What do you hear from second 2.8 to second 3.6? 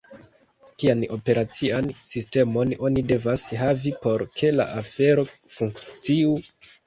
oni devas